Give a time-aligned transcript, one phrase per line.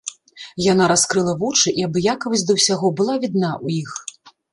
[0.71, 3.91] Яна раскрыла вочы, і абыякавасць да ўсяго была відна ў іх.